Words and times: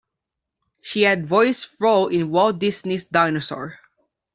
She 0.81 1.03
had 1.03 1.27
voice 1.27 1.75
role 1.79 2.07
in 2.07 2.31
Walt 2.31 2.57
Disney's 2.57 3.03
"Dinosaur". 3.03 3.77